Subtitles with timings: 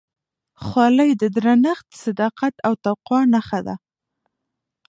[0.63, 3.75] خولۍ د درنښت، صداقت او تقوا نښه ده.